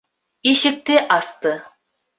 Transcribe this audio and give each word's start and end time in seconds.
Ишекте 0.51 0.97
асты. 1.19 1.57